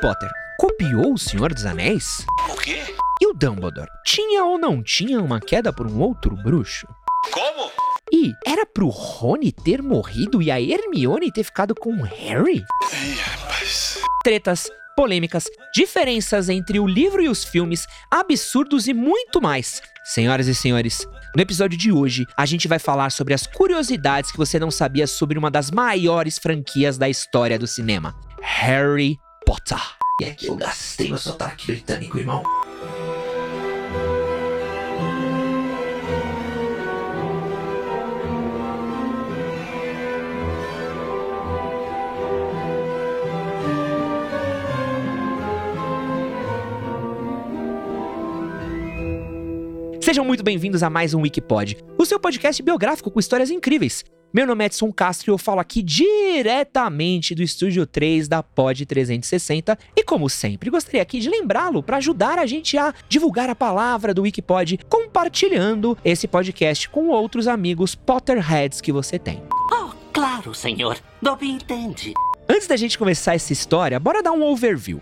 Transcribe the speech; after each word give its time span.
Potter 0.00 0.30
copiou 0.56 1.14
O 1.14 1.18
Senhor 1.18 1.52
dos 1.52 1.66
Anéis? 1.66 2.24
O 2.48 2.56
quê? 2.56 2.82
E 3.20 3.26
o 3.26 3.32
Dumbledore 3.32 3.90
tinha 4.04 4.44
ou 4.44 4.56
não 4.56 4.80
tinha 4.80 5.20
uma 5.20 5.40
queda 5.40 5.72
por 5.72 5.88
um 5.88 6.00
outro 6.00 6.36
bruxo? 6.36 6.86
Como? 7.32 7.70
E 8.12 8.32
era 8.46 8.64
pro 8.64 8.88
Rony 8.88 9.50
ter 9.50 9.82
morrido 9.82 10.40
e 10.40 10.52
a 10.52 10.60
Hermione 10.60 11.32
ter 11.32 11.42
ficado 11.42 11.74
com 11.74 11.90
o 11.90 12.02
Harry? 12.02 12.64
Ih, 12.92 13.14
rapaz. 13.14 13.98
Tretas, 14.22 14.70
polêmicas, 14.96 15.46
diferenças 15.74 16.48
entre 16.48 16.78
o 16.78 16.86
livro 16.86 17.20
e 17.20 17.28
os 17.28 17.44
filmes, 17.44 17.84
absurdos 18.08 18.86
e 18.86 18.94
muito 18.94 19.40
mais. 19.42 19.82
Senhoras 20.04 20.46
e 20.46 20.54
senhores, 20.54 21.06
no 21.34 21.42
episódio 21.42 21.76
de 21.76 21.90
hoje 21.90 22.24
a 22.36 22.46
gente 22.46 22.68
vai 22.68 22.78
falar 22.78 23.10
sobre 23.10 23.34
as 23.34 23.48
curiosidades 23.48 24.30
que 24.30 24.38
você 24.38 24.60
não 24.60 24.70
sabia 24.70 25.08
sobre 25.08 25.36
uma 25.36 25.50
das 25.50 25.72
maiores 25.72 26.38
franquias 26.38 26.96
da 26.96 27.08
história 27.08 27.58
do 27.58 27.66
cinema: 27.66 28.14
Harry 28.40 29.18
Potter. 29.48 29.78
E 30.20 30.26
aqui 30.26 30.46
eu 30.46 30.54
gastei 30.54 31.08
meu 31.08 31.16
sotaque 31.16 31.68
britânico, 31.68 32.18
irmão. 32.18 32.42
Sejam 50.02 50.26
muito 50.26 50.44
bem-vindos 50.44 50.82
a 50.82 50.90
mais 50.90 51.14
um 51.14 51.22
Wikipod, 51.22 51.78
o 51.96 52.04
seu 52.04 52.20
podcast 52.20 52.62
biográfico 52.62 53.10
com 53.10 53.18
histórias 53.18 53.50
incríveis. 53.50 54.04
Meu 54.30 54.46
nome 54.46 54.62
é 54.62 54.66
Edson 54.66 54.92
Castro 54.92 55.30
e 55.30 55.32
eu 55.32 55.38
falo 55.38 55.58
aqui 55.58 55.82
diretamente 55.82 57.34
do 57.34 57.42
estúdio 57.42 57.86
3 57.86 58.28
da 58.28 58.42
Pod 58.42 58.84
360 58.84 59.78
e 59.96 60.04
como 60.04 60.28
sempre, 60.28 60.68
gostaria 60.68 61.00
aqui 61.00 61.18
de 61.18 61.30
lembrá-lo 61.30 61.82
para 61.82 61.96
ajudar 61.96 62.38
a 62.38 62.44
gente 62.44 62.76
a 62.76 62.92
divulgar 63.08 63.48
a 63.48 63.54
palavra 63.54 64.12
do 64.12 64.22
Wikipod 64.22 64.80
compartilhando 64.86 65.96
esse 66.04 66.28
podcast 66.28 66.90
com 66.90 67.08
outros 67.08 67.48
amigos 67.48 67.94
Potterheads 67.94 68.82
que 68.82 68.92
você 68.92 69.18
tem. 69.18 69.42
Oh, 69.72 69.92
claro, 70.12 70.54
senhor. 70.54 70.98
Dobby 71.22 71.48
entende. 71.48 72.12
Antes 72.46 72.66
da 72.66 72.76
gente 72.76 72.98
começar 72.98 73.34
essa 73.34 73.54
história, 73.54 73.98
bora 73.98 74.22
dar 74.22 74.32
um 74.32 74.42
overview. 74.42 75.00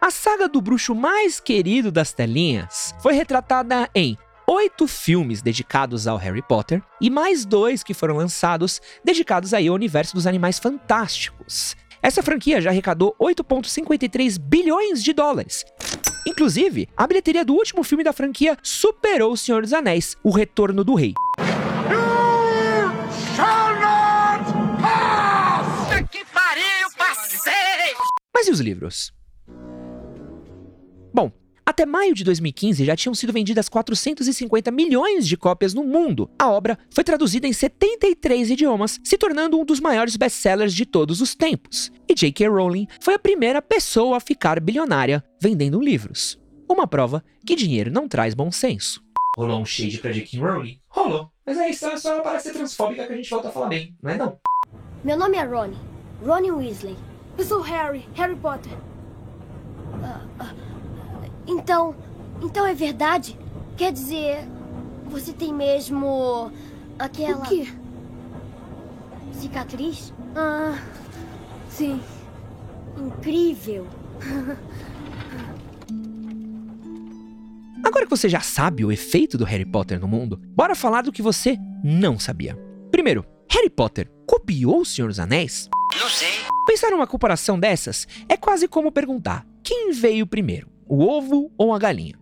A 0.00 0.12
saga 0.12 0.48
do 0.48 0.60
bruxo 0.60 0.94
mais 0.94 1.40
querido 1.40 1.90
das 1.90 2.12
telinhas 2.12 2.94
foi 3.02 3.14
retratada 3.14 3.90
em 3.92 4.16
oito 4.46 4.86
filmes 4.86 5.42
dedicados 5.42 6.06
ao 6.06 6.16
Harry 6.16 6.40
Potter 6.40 6.80
e 7.00 7.10
mais 7.10 7.44
dois 7.44 7.82
que 7.82 7.92
foram 7.92 8.16
lançados 8.16 8.80
dedicados 9.04 9.52
aí 9.52 9.66
ao 9.66 9.74
universo 9.74 10.14
dos 10.14 10.24
animais 10.24 10.60
fantásticos. 10.60 11.76
Essa 12.00 12.22
franquia 12.22 12.60
já 12.60 12.70
arrecadou 12.70 13.16
8,53 13.20 14.38
bilhões 14.38 15.02
de 15.02 15.12
dólares. 15.12 15.64
Inclusive, 16.24 16.88
a 16.96 17.04
bilheteria 17.04 17.44
do 17.44 17.54
último 17.54 17.82
filme 17.82 18.04
da 18.04 18.12
franquia 18.12 18.56
superou 18.62 19.32
O 19.32 19.36
Senhor 19.36 19.62
dos 19.62 19.72
Anéis, 19.72 20.16
O 20.22 20.30
Retorno 20.30 20.84
do 20.84 20.94
Rei. 20.94 21.12
Mas 28.32 28.46
e 28.46 28.50
os 28.52 28.60
livros? 28.60 29.17
Até 31.68 31.84
maio 31.84 32.14
de 32.14 32.24
2015 32.24 32.82
já 32.82 32.96
tinham 32.96 33.14
sido 33.14 33.30
vendidas 33.30 33.68
450 33.68 34.70
milhões 34.70 35.28
de 35.28 35.36
cópias 35.36 35.74
no 35.74 35.84
mundo. 35.84 36.30
A 36.38 36.50
obra 36.50 36.78
foi 36.88 37.04
traduzida 37.04 37.46
em 37.46 37.52
73 37.52 38.52
idiomas, 38.52 38.98
se 39.04 39.18
tornando 39.18 39.60
um 39.60 39.66
dos 39.66 39.78
maiores 39.78 40.16
best-sellers 40.16 40.72
de 40.72 40.86
todos 40.86 41.20
os 41.20 41.34
tempos. 41.34 41.92
E 42.08 42.14
J.K. 42.14 42.48
Rowling 42.48 42.86
foi 43.02 43.12
a 43.12 43.18
primeira 43.18 43.60
pessoa 43.60 44.16
a 44.16 44.20
ficar 44.20 44.60
bilionária 44.60 45.22
vendendo 45.38 45.78
livros. 45.78 46.38
Uma 46.66 46.86
prova 46.86 47.22
que 47.44 47.54
dinheiro 47.54 47.92
não 47.92 48.08
traz 48.08 48.32
bom 48.32 48.50
senso. 48.50 49.04
Rolou 49.36 49.60
um 49.60 49.66
shade 49.66 49.98
pra 49.98 50.10
J.K. 50.10 50.40
Rowling? 50.40 50.80
Rolou. 50.88 51.30
Mas 51.44 51.58
aí 51.58 51.74
só, 51.74 51.94
só 51.98 52.20
para 52.20 52.40
ser 52.40 52.54
transfóbica 52.54 53.06
que 53.06 53.12
a 53.12 53.16
gente 53.16 53.28
volta 53.28 53.48
a 53.48 53.52
falar 53.52 53.68
bem, 53.68 53.94
não 54.02 54.10
é 54.10 54.16
não? 54.16 54.40
Meu 55.04 55.18
nome 55.18 55.36
é 55.36 55.42
Ronnie. 55.42 55.76
Ronnie 56.24 56.50
Weasley. 56.50 56.96
Eu 57.36 57.44
sou 57.44 57.60
Harry. 57.60 58.08
Harry 58.14 58.36
Potter. 58.36 58.72
Ah, 60.02 60.22
ah, 60.38 60.54
então. 61.48 61.94
Então 62.42 62.66
é 62.66 62.74
verdade? 62.74 63.38
Quer 63.76 63.92
dizer. 63.92 64.46
Você 65.08 65.32
tem 65.32 65.52
mesmo. 65.52 66.52
aquela. 66.98 67.38
O 67.38 67.48
quê? 67.48 67.66
cicatriz? 69.38 70.12
Ah, 70.34 70.78
sim. 71.68 72.00
Incrível. 72.96 73.86
Agora 77.84 78.04
que 78.04 78.10
você 78.10 78.28
já 78.28 78.40
sabe 78.40 78.84
o 78.84 78.92
efeito 78.92 79.38
do 79.38 79.44
Harry 79.44 79.64
Potter 79.64 80.00
no 80.00 80.08
mundo, 80.08 80.40
bora 80.54 80.74
falar 80.74 81.02
do 81.02 81.12
que 81.12 81.22
você 81.22 81.56
não 81.82 82.18
sabia. 82.18 82.58
Primeiro, 82.90 83.24
Harry 83.50 83.70
Potter 83.70 84.10
copiou 84.26 84.80
O 84.80 84.84
Senhor 84.84 85.08
dos 85.08 85.20
Anéis? 85.20 85.68
Não 85.98 86.08
sei. 86.08 86.28
Pensar 86.66 86.90
numa 86.90 87.06
comparação 87.06 87.58
dessas 87.58 88.06
é 88.28 88.36
quase 88.36 88.68
como 88.68 88.92
perguntar: 88.92 89.46
quem 89.62 89.92
veio 89.92 90.26
primeiro, 90.26 90.68
o 90.88 91.02
ovo 91.02 91.52
ou 91.56 91.74
a 91.74 91.78
galinha? 91.78 92.14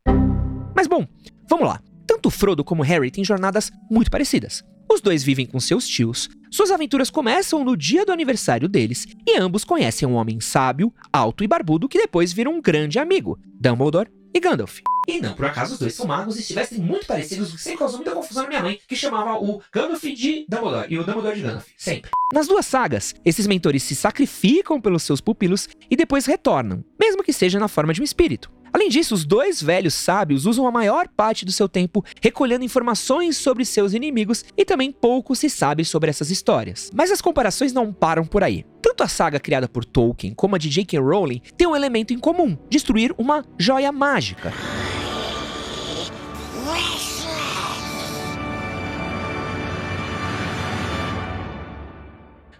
Mas 0.74 0.86
bom, 0.86 1.06
vamos 1.48 1.66
lá. 1.66 1.80
Tanto 2.06 2.30
Frodo 2.30 2.64
como 2.64 2.82
Harry 2.82 3.10
têm 3.10 3.24
jornadas 3.24 3.70
muito 3.90 4.10
parecidas. 4.10 4.62
Os 4.90 5.00
dois 5.00 5.24
vivem 5.24 5.46
com 5.46 5.58
seus 5.58 5.86
tios, 5.86 6.28
suas 6.50 6.70
aventuras 6.70 7.10
começam 7.10 7.64
no 7.64 7.76
dia 7.76 8.04
do 8.04 8.12
aniversário 8.12 8.68
deles 8.68 9.06
e 9.26 9.36
ambos 9.36 9.64
conhecem 9.64 10.06
um 10.06 10.14
homem 10.14 10.40
sábio, 10.40 10.92
alto 11.12 11.42
e 11.42 11.48
barbudo 11.48 11.88
que 11.88 11.98
depois 11.98 12.32
vira 12.32 12.48
um 12.48 12.60
grande 12.60 12.98
amigo, 12.98 13.38
Dumbledore 13.60 14.10
e 14.34 14.40
Gandalf. 14.40 14.80
E 15.08 15.20
não 15.20 15.34
por 15.34 15.44
acaso 15.44 15.74
os 15.74 15.78
dois 15.78 15.94
são 15.94 16.06
magos 16.06 16.36
e 16.36 16.40
estivessem 16.40 16.78
muito 16.78 17.06
parecidos, 17.06 17.52
o 17.52 17.56
que 17.56 17.62
sempre 17.62 17.78
causou 17.78 17.98
muita 17.98 18.12
confusão 18.12 18.42
na 18.42 18.48
minha 18.48 18.62
mãe, 18.62 18.80
que 18.88 18.96
chamava 18.96 19.34
o 19.34 19.62
Gandalf 19.72 20.02
de 20.02 20.44
Dumbledore 20.48 20.86
e 20.92 20.98
o 20.98 21.04
Dumbledore 21.04 21.36
de 21.36 21.42
Gandalf, 21.42 21.66
sempre. 21.76 22.10
Nas 22.32 22.48
duas 22.48 22.66
sagas, 22.66 23.14
esses 23.24 23.46
mentores 23.46 23.82
se 23.82 23.94
sacrificam 23.94 24.80
pelos 24.80 25.04
seus 25.04 25.20
pupilos 25.20 25.68
e 25.90 25.96
depois 25.96 26.26
retornam, 26.26 26.84
mesmo 27.00 27.22
que 27.22 27.32
seja 27.32 27.60
na 27.60 27.68
forma 27.68 27.92
de 27.92 28.00
um 28.00 28.04
espírito. 28.04 28.50
Além 28.76 28.90
disso, 28.90 29.14
os 29.14 29.24
dois 29.24 29.62
velhos 29.62 29.94
sábios 29.94 30.44
usam 30.44 30.66
a 30.66 30.70
maior 30.70 31.08
parte 31.08 31.46
do 31.46 31.50
seu 31.50 31.66
tempo 31.66 32.04
recolhendo 32.20 32.62
informações 32.62 33.38
sobre 33.38 33.64
seus 33.64 33.94
inimigos 33.94 34.44
e 34.54 34.66
também 34.66 34.92
pouco 34.92 35.34
se 35.34 35.48
sabe 35.48 35.82
sobre 35.82 36.10
essas 36.10 36.30
histórias. 36.30 36.90
Mas 36.92 37.10
as 37.10 37.22
comparações 37.22 37.72
não 37.72 37.90
param 37.90 38.26
por 38.26 38.44
aí. 38.44 38.66
Tanto 38.82 39.02
a 39.02 39.08
saga 39.08 39.40
criada 39.40 39.66
por 39.66 39.82
Tolkien 39.82 40.34
como 40.34 40.56
a 40.56 40.58
de 40.58 40.68
J.K. 40.68 41.00
Rowling 41.00 41.40
têm 41.56 41.66
um 41.66 41.74
elemento 41.74 42.12
em 42.12 42.18
comum: 42.18 42.54
destruir 42.68 43.14
uma 43.16 43.42
joia 43.58 43.90
mágica. 43.90 44.52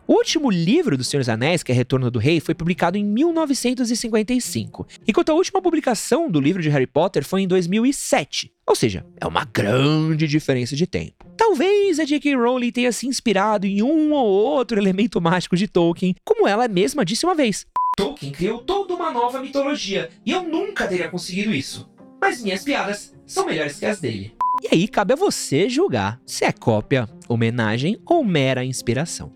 O 0.08 0.14
último 0.14 0.52
livro 0.52 0.96
do 0.96 1.02
Senhor 1.02 1.20
dos 1.20 1.28
Anéis, 1.28 1.64
que 1.64 1.72
é 1.72 1.74
Retorno 1.74 2.12
do 2.12 2.20
Rei, 2.20 2.38
foi 2.38 2.54
publicado 2.54 2.96
em 2.96 3.04
1955, 3.04 4.86
enquanto 5.04 5.30
a 5.30 5.34
última 5.34 5.60
publicação 5.60 6.30
do 6.30 6.40
livro 6.40 6.62
de 6.62 6.68
Harry 6.68 6.86
Potter 6.86 7.24
foi 7.24 7.42
em 7.42 7.48
2007. 7.48 8.52
Ou 8.64 8.76
seja, 8.76 9.04
é 9.20 9.26
uma 9.26 9.44
grande 9.44 10.28
diferença 10.28 10.76
de 10.76 10.86
tempo. 10.86 11.26
Talvez 11.36 11.98
a 11.98 12.04
J.K. 12.04 12.36
Rowling 12.36 12.70
tenha 12.70 12.92
se 12.92 13.08
inspirado 13.08 13.66
em 13.66 13.82
um 13.82 14.12
ou 14.12 14.28
outro 14.28 14.78
elemento 14.78 15.20
mágico 15.20 15.56
de 15.56 15.66
Tolkien, 15.66 16.14
como 16.24 16.46
ela 16.46 16.68
mesma 16.68 17.04
disse 17.04 17.26
uma 17.26 17.34
vez. 17.34 17.66
Tolkien 17.96 18.30
criou 18.30 18.60
toda 18.60 18.94
uma 18.94 19.10
nova 19.10 19.40
mitologia, 19.40 20.08
e 20.24 20.30
eu 20.30 20.44
nunca 20.44 20.86
teria 20.86 21.08
conseguido 21.08 21.52
isso. 21.52 21.90
Mas 22.20 22.40
minhas 22.40 22.62
piadas 22.62 23.12
são 23.26 23.44
melhores 23.44 23.76
que 23.76 23.86
as 23.86 23.98
dele. 23.98 24.36
E 24.62 24.68
aí 24.72 24.86
cabe 24.86 25.14
a 25.14 25.16
você 25.16 25.68
julgar 25.68 26.20
se 26.24 26.44
é 26.44 26.52
cópia, 26.52 27.08
homenagem 27.28 27.98
ou 28.06 28.24
mera 28.24 28.64
inspiração. 28.64 29.32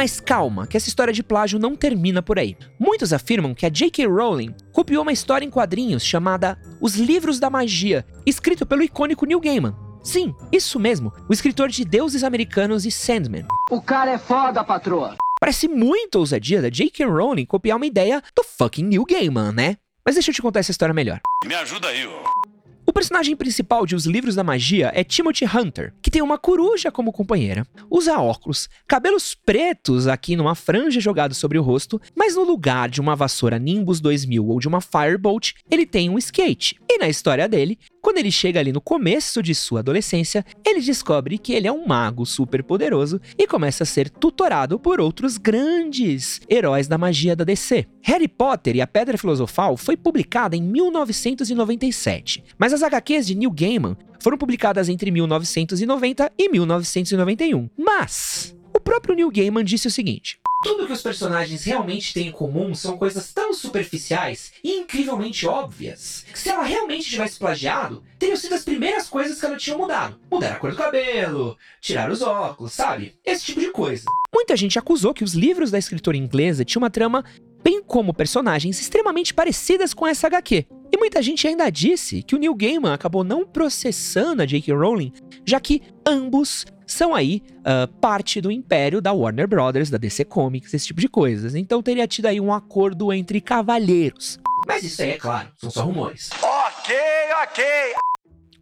Mas 0.00 0.18
calma, 0.18 0.66
que 0.66 0.78
essa 0.78 0.88
história 0.88 1.12
de 1.12 1.22
plágio 1.22 1.58
não 1.58 1.76
termina 1.76 2.22
por 2.22 2.38
aí. 2.38 2.56
Muitos 2.78 3.12
afirmam 3.12 3.54
que 3.54 3.66
a 3.66 3.68
J.K. 3.68 4.06
Rowling 4.06 4.54
copiou 4.72 5.02
uma 5.02 5.12
história 5.12 5.44
em 5.44 5.50
quadrinhos 5.50 6.02
chamada 6.02 6.58
Os 6.80 6.94
Livros 6.94 7.38
da 7.38 7.50
Magia, 7.50 8.06
escrito 8.24 8.64
pelo 8.64 8.82
icônico 8.82 9.26
Neil 9.26 9.38
Gaiman. 9.38 9.76
Sim, 10.02 10.34
isso 10.50 10.80
mesmo, 10.80 11.12
o 11.28 11.34
escritor 11.34 11.68
de 11.68 11.84
Deuses 11.84 12.24
Americanos 12.24 12.86
e 12.86 12.90
Sandman. 12.90 13.44
O 13.70 13.82
cara 13.82 14.12
é 14.12 14.18
foda, 14.18 14.64
patroa. 14.64 15.16
Parece 15.40 15.66
muito 15.66 16.18
ousadia 16.18 16.60
da 16.60 16.68
J.K. 16.68 17.06
Rowling 17.06 17.46
copiar 17.46 17.78
uma 17.78 17.86
ideia 17.86 18.22
do 18.36 18.44
fucking 18.44 18.84
Neil 18.84 19.06
Gaiman, 19.06 19.52
né? 19.52 19.78
Mas 20.04 20.14
deixa 20.14 20.30
eu 20.30 20.34
te 20.34 20.42
contar 20.42 20.60
essa 20.60 20.70
história 20.70 20.92
melhor. 20.92 21.18
Me 21.46 21.54
ajuda 21.54 21.88
aí, 21.88 22.06
ô. 22.06 22.50
O 22.86 22.92
personagem 22.92 23.36
principal 23.36 23.86
de 23.86 23.94
Os 23.94 24.04
Livros 24.04 24.34
da 24.34 24.44
Magia 24.44 24.90
é 24.94 25.04
Timothy 25.04 25.46
Hunter, 25.46 25.94
que 26.02 26.10
tem 26.10 26.20
uma 26.20 26.36
coruja 26.36 26.90
como 26.90 27.12
companheira, 27.12 27.64
usa 27.88 28.18
óculos, 28.18 28.68
cabelos 28.86 29.34
pretos 29.34 30.08
aqui 30.08 30.34
numa 30.34 30.54
franja 30.54 31.00
jogado 31.00 31.32
sobre 31.32 31.56
o 31.56 31.62
rosto, 31.62 32.02
mas 32.16 32.34
no 32.34 32.42
lugar 32.42 32.90
de 32.90 33.00
uma 33.00 33.14
vassoura 33.14 33.58
Nimbus 33.58 34.00
2000 34.00 34.44
ou 34.44 34.58
de 34.58 34.68
uma 34.68 34.80
Firebolt, 34.80 35.52
ele 35.70 35.86
tem 35.86 36.10
um 36.10 36.18
skate. 36.18 36.76
E 36.90 36.98
na 36.98 37.08
história 37.08 37.48
dele, 37.48 37.78
quando 38.00 38.18
ele 38.18 38.30
chega 38.30 38.60
ali 38.60 38.72
no 38.72 38.80
começo 38.80 39.42
de 39.42 39.54
sua 39.54 39.80
adolescência, 39.80 40.44
ele 40.66 40.80
descobre 40.80 41.38
que 41.38 41.52
ele 41.52 41.66
é 41.66 41.72
um 41.72 41.86
mago 41.86 42.24
super 42.24 42.62
poderoso 42.62 43.20
e 43.38 43.46
começa 43.46 43.84
a 43.84 43.86
ser 43.86 44.08
tutorado 44.08 44.78
por 44.78 45.00
outros 45.00 45.36
grandes 45.36 46.40
heróis 46.48 46.88
da 46.88 46.96
magia 46.98 47.36
da 47.36 47.44
DC. 47.44 47.86
Harry 48.02 48.28
Potter 48.28 48.76
e 48.76 48.80
a 48.80 48.86
Pedra 48.86 49.18
Filosofal 49.18 49.76
foi 49.76 49.96
publicada 49.96 50.56
em 50.56 50.62
1997, 50.62 52.42
mas 52.58 52.72
as 52.72 52.82
HQs 52.82 53.26
de 53.26 53.34
Neil 53.34 53.50
Gaiman 53.50 53.96
foram 54.20 54.38
publicadas 54.38 54.88
entre 54.88 55.10
1990 55.10 56.32
e 56.38 56.48
1991. 56.48 57.68
Mas 57.78 58.56
o 58.74 58.80
próprio 58.80 59.14
Neil 59.14 59.30
Gaiman 59.30 59.64
disse 59.64 59.88
o 59.88 59.90
seguinte: 59.90 60.38
tudo 60.62 60.86
que 60.86 60.92
os 60.92 61.00
personagens 61.00 61.64
realmente 61.64 62.12
têm 62.12 62.28
em 62.28 62.32
comum 62.32 62.74
são 62.74 62.98
coisas 62.98 63.32
tão 63.32 63.54
superficiais 63.54 64.52
e 64.62 64.76
incrivelmente 64.76 65.46
óbvias 65.46 66.26
que 66.30 66.38
se 66.38 66.50
ela 66.50 66.64
realmente 66.64 67.08
tivesse 67.08 67.38
plagiado, 67.38 68.04
teriam 68.18 68.36
sido 68.36 68.54
as 68.54 68.62
primeiras 68.62 69.08
coisas 69.08 69.40
que 69.40 69.46
ela 69.46 69.56
tinha 69.56 69.76
mudado. 69.76 70.20
Mudar 70.30 70.52
a 70.52 70.56
cor 70.56 70.72
do 70.72 70.76
cabelo, 70.76 71.56
tirar 71.80 72.10
os 72.10 72.20
óculos, 72.20 72.74
sabe? 72.74 73.14
Esse 73.24 73.46
tipo 73.46 73.60
de 73.60 73.70
coisa. 73.70 74.04
Muita 74.32 74.54
gente 74.54 74.78
acusou 74.78 75.14
que 75.14 75.24
os 75.24 75.32
livros 75.32 75.70
da 75.70 75.78
escritora 75.78 76.16
inglesa 76.16 76.64
tinham 76.64 76.82
uma 76.82 76.90
trama 76.90 77.24
bem 77.64 77.82
como 77.82 78.12
personagens 78.12 78.78
extremamente 78.80 79.32
parecidas 79.32 79.94
com 79.94 80.06
essa 80.06 80.26
HQ. 80.26 80.66
E 80.92 80.96
muita 80.98 81.22
gente 81.22 81.46
ainda 81.46 81.70
disse 81.70 82.22
que 82.22 82.34
o 82.34 82.38
Neil 82.38 82.54
Gaiman 82.54 82.92
acabou 82.92 83.24
não 83.24 83.46
processando 83.46 84.42
a 84.42 84.46
J.K. 84.46 84.74
Rowling, 84.74 85.12
já 85.46 85.58
que 85.58 85.82
ambos 86.10 86.66
são 86.86 87.14
aí 87.14 87.42
uh, 87.60 87.86
parte 88.00 88.40
do 88.40 88.50
império 88.50 89.00
da 89.00 89.12
Warner 89.12 89.46
Brothers, 89.46 89.90
da 89.90 89.96
DC 89.96 90.24
Comics, 90.24 90.74
esse 90.74 90.88
tipo 90.88 91.00
de 91.00 91.08
coisas. 91.08 91.54
Então 91.54 91.82
teria 91.82 92.06
tido 92.06 92.26
aí 92.26 92.40
um 92.40 92.52
acordo 92.52 93.12
entre 93.12 93.40
cavalheiros. 93.40 94.38
Mas 94.66 94.82
isso 94.84 95.00
aí 95.02 95.10
é 95.10 95.16
claro, 95.16 95.48
são 95.56 95.70
só 95.70 95.84
rumores. 95.84 96.30
Ok, 96.42 96.96
ok. 97.42 97.64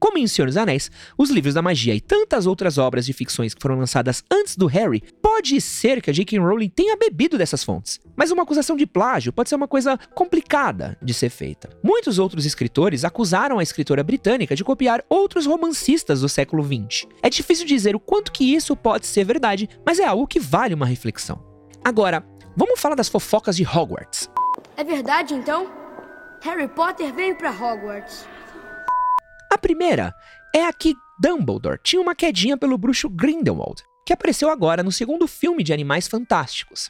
Como 0.08 0.16
em 0.16 0.26
Senhor 0.26 0.46
dos 0.46 0.56
Anéis, 0.56 0.90
os 1.19 1.28
livros 1.28 1.52
da 1.52 1.60
magia 1.60 1.94
e 1.94 2.00
tantas 2.00 2.46
outras 2.46 2.78
obras 2.78 3.05
de 3.05 3.12
ficções 3.12 3.52
que 3.52 3.60
foram 3.60 3.78
lançadas 3.78 4.25
antes 4.32 4.56
do 4.56 4.64
Harry, 4.64 5.02
pode 5.20 5.60
ser 5.60 6.00
que 6.00 6.08
a 6.08 6.14
J.K. 6.14 6.38
Rowling 6.38 6.70
tenha 6.70 6.96
bebido 6.96 7.37
dessas 7.37 7.62
fontes. 7.62 8.00
Mas 8.16 8.31
uma 8.31 8.43
acusação 8.43 8.75
de 8.75 8.87
plágio 8.87 9.34
pode 9.34 9.50
ser 9.50 9.56
uma 9.56 9.69
coisa 9.69 9.99
complicada 10.14 10.96
de 11.02 11.12
ser 11.12 11.28
feita. 11.28 11.69
Muitos 11.82 12.19
outros 12.19 12.46
escritores 12.46 13.05
acusaram 13.05 13.58
a 13.58 13.62
escritora 13.62 14.02
britânica 14.02 14.56
de 14.56 14.64
copiar 14.64 15.05
outros 15.10 15.44
romancistas 15.44 16.22
do 16.22 16.28
século 16.28 16.64
XX. 16.64 17.06
É 17.22 17.28
difícil 17.28 17.66
dizer 17.66 17.94
o 17.94 18.00
quanto 18.00 18.32
que 18.32 18.55
isso 18.55 18.75
pode 18.75 19.06
ser 19.06 19.25
verdade, 19.25 19.69
mas 19.84 19.99
é 19.99 20.06
algo 20.06 20.26
que 20.26 20.40
vale 20.40 20.72
uma 20.72 20.87
reflexão. 20.87 21.44
Agora, 21.84 22.25
vamos 22.56 22.81
falar 22.81 22.94
das 22.94 23.10
fofocas 23.10 23.55
de 23.58 23.62
Hogwarts. 23.62 24.31
É 24.75 24.82
verdade 24.82 25.34
então? 25.34 25.70
Harry 26.40 26.66
Potter 26.66 27.12
veio 27.12 27.37
para 27.37 27.50
Hogwarts. 27.50 28.26
A 29.50 29.56
primeira 29.56 30.15
é 30.55 30.65
a 30.65 30.73
que 30.73 30.95
Dumbledore 31.19 31.81
tinha 31.83 32.03
uma 32.03 32.15
quedinha 32.15 32.56
pelo 32.56 32.77
bruxo 32.77 33.09
Grindelwald, 33.09 33.83
que 34.05 34.12
apareceu 34.12 34.50
agora 34.50 34.83
no 34.83 34.93
segundo 34.93 35.27
filme 35.27 35.65
de 35.65 35.73
Animais 35.73 36.06
Fantásticos. 36.06 36.89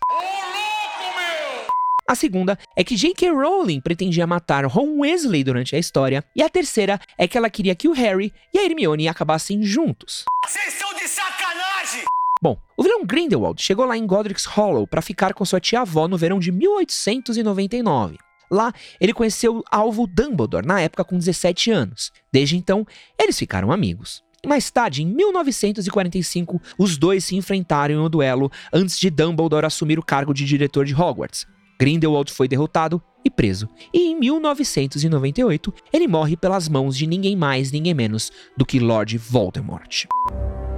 A 2.09 2.15
segunda 2.15 2.59
é 2.75 2.83
que 2.83 2.97
J.K. 2.97 3.31
Rowling 3.31 3.81
pretendia 3.81 4.27
matar 4.27 4.65
Ron 4.65 4.99
Weasley 4.99 5.45
durante 5.45 5.77
a 5.77 5.79
história. 5.79 6.25
E 6.35 6.43
a 6.43 6.49
terceira 6.49 6.99
é 7.19 7.29
que 7.29 7.37
ela 7.37 7.51
queria 7.51 7.75
que 7.75 7.87
o 7.87 7.93
Harry 7.93 8.33
e 8.53 8.59
a 8.59 8.65
Hermione 8.65 9.09
acabassem 9.09 9.63
juntos. 9.63 10.25
Vocês 10.47 10.75
estão 10.75 10.93
de 10.95 11.07
sacanagem! 11.07 12.05
Bom, 12.41 12.59
o 12.77 12.83
vilão 12.83 13.05
Grindelwald 13.05 13.63
chegou 13.63 13.85
lá 13.85 13.97
em 13.97 14.07
Godric's 14.07 14.47
Hollow 14.47 14.87
para 14.87 15.03
ficar 15.03 15.35
com 15.35 15.45
sua 15.45 15.61
tia-avó 15.61 16.09
no 16.09 16.17
verão 16.17 16.39
de 16.39 16.51
1899. 16.51 18.19
Lá, 18.51 18.73
ele 19.01 19.13
conheceu 19.13 19.63
alvo 19.71 20.07
Dumbledore, 20.07 20.67
na 20.67 20.81
época 20.81 21.05
com 21.05 21.19
17 21.19 21.71
anos. 21.71 22.13
Desde 22.33 22.57
então, 22.57 22.87
eles 23.19 23.39
ficaram 23.39 23.73
amigos. 23.73 24.23
Mais 24.47 24.71
tarde, 24.71 25.03
em 25.03 25.07
1945, 25.07 26.63
os 26.79 26.97
dois 26.97 27.25
se 27.25 27.35
enfrentaram 27.35 27.95
em 27.95 27.99
um 27.99 28.09
duelo 28.09 28.51
antes 28.73 28.99
de 28.99 29.11
Dumbledore 29.11 29.67
assumir 29.67 29.99
o 29.99 30.05
cargo 30.05 30.33
de 30.33 30.45
diretor 30.45 30.85
de 30.85 30.95
Hogwarts. 30.95 31.47
Grindelwald 31.79 32.33
foi 32.33 32.49
derrotado 32.49 33.03
e 33.25 33.31
preso. 33.31 33.69
E 33.93 34.09
em 34.09 34.19
1998, 34.19 35.75
ele 35.93 36.09
morre 36.09 36.37
pelas 36.37 36.69
mãos 36.69 36.97
de 36.97 37.07
ninguém 37.07 37.37
mais, 37.37 37.71
ninguém 37.71 37.95
menos 37.95 38.31
do 38.57 38.65
que 38.65 38.79
Lord 38.79 39.17
Voldemort. 39.19 40.07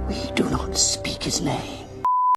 We 0.09 0.31
do 0.35 0.49
not 0.49 0.77
speak 0.77 1.27
his 1.27 1.39
name. 1.39 1.90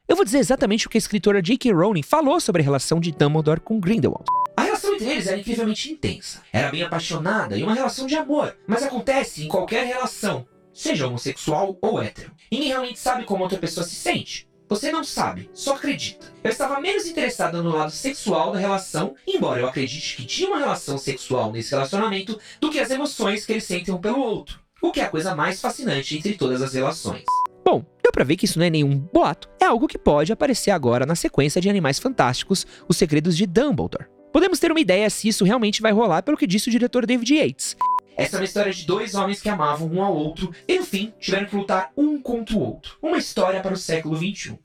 Eu 0.07 0.17
vou 0.17 0.25
dizer 0.25 0.39
exatamente 0.39 0.87
o 0.87 0.91
que 0.91 0.99
a 0.99 1.01
escritora 1.01 1.41
J.K. 1.41 1.73
Rowling 1.73 2.03
falou 2.03 2.39
sobre 2.39 2.61
a 2.61 2.65
relação 2.65 3.01
de 3.01 3.11
Dumbledore 3.11 3.61
com 3.61 3.81
Grindelwald. 3.81 4.27
A 4.55 4.63
relação 4.63 4.95
entre 4.95 5.09
eles 5.09 5.27
era 5.27 5.39
incrivelmente 5.39 5.91
intensa. 5.91 6.43
Era 6.53 6.71
bem 6.71 6.83
apaixonada 6.83 7.57
e 7.57 7.63
uma 7.63 7.73
relação 7.73 8.07
de 8.07 8.15
amor. 8.15 8.55
Mas 8.67 8.83
acontece 8.83 9.43
em 9.43 9.49
qualquer 9.49 9.87
relação, 9.87 10.47
seja 10.75 11.07
homossexual 11.07 11.79
ou 11.81 12.03
hétero. 12.03 12.33
Ninguém 12.53 12.69
realmente 12.69 12.99
sabe 12.99 13.25
como 13.25 13.43
outra 13.43 13.59
pessoa 13.59 13.87
se 13.87 13.95
sente. 13.95 14.47
Você 14.69 14.93
não 14.93 15.03
sabe, 15.03 15.49
só 15.55 15.75
acredita. 15.75 16.27
Eu 16.43 16.51
estava 16.51 16.81
menos 16.81 17.07
interessada 17.07 17.63
no 17.63 17.75
lado 17.75 17.91
sexual 17.91 18.53
da 18.53 18.59
relação, 18.59 19.15
embora 19.27 19.61
eu 19.61 19.69
acredite 19.69 20.17
que 20.17 20.27
tinha 20.27 20.51
uma 20.51 20.59
relação 20.59 20.99
sexual 20.99 21.51
nesse 21.51 21.71
relacionamento, 21.71 22.39
do 22.61 22.71
que 22.71 22.79
as 22.79 22.91
emoções 22.91 23.47
que 23.47 23.53
eles 23.53 23.65
sentem 23.65 23.95
um 23.95 23.99
pelo 23.99 24.21
outro. 24.21 24.61
O 24.83 24.93
que 24.93 25.01
é 25.01 25.05
a 25.05 25.11
coisa 25.11 25.35
mais 25.35 25.63
fascinante 25.63 26.19
entre 26.19 26.35
todas 26.35 26.61
as 26.61 26.75
relações. 26.75 27.25
Bom, 27.65 27.85
deu 28.03 28.13
pra 28.13 28.25
ver 28.25 28.37
que 28.37 28.45
isso 28.45 28.59
não 28.59 28.67
é 28.67 28.71
nenhum 28.71 28.99
boato, 28.99 29.49
é 29.59 29.65
algo 29.65 29.89
que 29.89 29.97
pode 29.97 30.33
aparecer 30.33 30.71
agora 30.71 31.07
na 31.07 31.15
sequência 31.15 31.61
de 31.61 31.71
Animais 31.71 31.99
Fantásticos, 31.99 32.67
Os 32.87 32.97
Segredos 32.97 33.37
de 33.37 33.47
Dumbledore. 33.47 34.07
Podemos 34.33 34.59
ter 34.59 34.71
uma 34.71 34.81
ideia 34.81 35.09
se 35.09 35.29
isso 35.29 35.45
realmente 35.45 35.81
vai 35.81 35.93
rolar 35.93 36.23
pelo 36.23 36.37
que 36.37 36.47
disse 36.47 36.69
o 36.69 36.73
diretor 36.73 37.07
David 37.07 37.35
Yates. 37.35 37.77
Essa 38.17 38.37
é 38.37 38.41
uma 38.41 38.45
história 38.45 38.73
de 38.73 38.87
dois 38.87 39.15
homens 39.15 39.41
que 39.41 39.49
amavam 39.49 39.89
um 39.91 40.03
ao 40.03 40.15
outro 40.15 40.53
e 40.69 40.79
no 40.79 40.85
fim 40.85 41.13
tiveram 41.19 41.47
que 41.47 41.57
lutar 41.57 41.91
um 41.97 42.21
contra 42.21 42.55
o 42.55 42.61
outro. 42.61 42.97
Uma 43.03 43.17
história 43.19 43.61
para 43.61 43.75
o 43.75 43.79
século 43.79 44.17
XXI. 44.17 44.59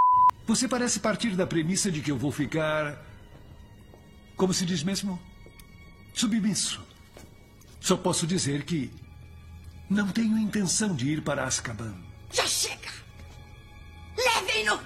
Você 0.45 0.67
parece 0.67 0.99
partir 0.99 1.35
da 1.35 1.47
premissa 1.47 1.91
de 1.91 2.01
que 2.01 2.11
eu 2.11 2.17
vou 2.17 2.31
ficar. 2.31 2.99
Como 4.35 4.53
se 4.53 4.65
diz 4.65 4.83
mesmo? 4.83 5.19
Submisso. 6.13 6.81
Só 7.79 7.95
posso 7.95 8.27
dizer 8.27 8.63
que. 8.63 8.91
Não 9.89 10.07
tenho 10.07 10.37
intenção 10.37 10.95
de 10.95 11.09
ir 11.09 11.21
para 11.21 11.43
Azkaban. 11.43 11.95
Já 12.31 12.45
chega! 12.45 12.78
Levem-no! 14.59 14.79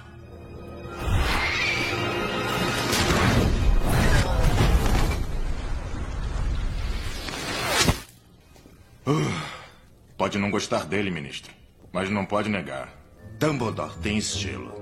Pode 10.16 10.38
não 10.38 10.50
gostar 10.50 10.86
dele, 10.86 11.10
ministro. 11.10 11.52
Mas 11.92 12.08
não 12.08 12.24
pode 12.24 12.48
negar. 12.48 12.94
Dumbledore 13.38 13.98
tem 13.98 14.16
estilo. 14.16 14.72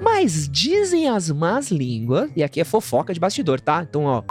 Mas 0.00 0.48
dizem 0.48 1.08
as 1.08 1.30
más 1.30 1.70
línguas, 1.70 2.30
e 2.36 2.42
aqui 2.42 2.60
é 2.60 2.64
fofoca 2.64 3.12
de 3.12 3.18
bastidor, 3.18 3.60
tá? 3.60 3.82
Então, 3.82 4.04
ó, 4.04 4.22